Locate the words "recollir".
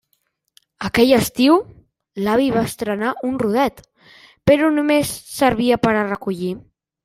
6.13-6.53